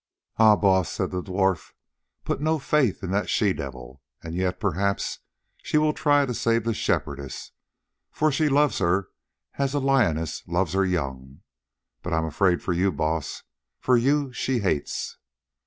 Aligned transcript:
"Ah, 0.37 0.55
Baas," 0.55 0.89
said 0.89 1.11
the 1.11 1.21
dwarf, 1.21 1.73
"put 2.25 2.41
no 2.41 2.57
faith 2.57 3.03
in 3.03 3.11
that 3.11 3.29
she 3.29 3.53
devil. 3.53 4.01
And 4.23 4.33
yet 4.33 4.59
perhaps 4.59 5.19
she 5.61 5.77
will 5.77 5.93
try 5.93 6.25
to 6.25 6.33
save 6.33 6.63
the 6.63 6.73
Shepherdess, 6.73 7.51
for 8.09 8.31
she 8.31 8.49
loves 8.49 8.79
her 8.79 9.09
as 9.59 9.75
a 9.75 9.79
lioness 9.79 10.41
loves 10.47 10.73
her 10.73 10.85
young. 10.87 11.41
But 12.01 12.13
I 12.13 12.17
am 12.17 12.25
afraid 12.25 12.63
for 12.63 12.73
you, 12.73 12.91
Baas, 12.91 13.43
for 13.79 13.95
you 13.95 14.33
she 14.33 14.57
hates." 14.61 15.19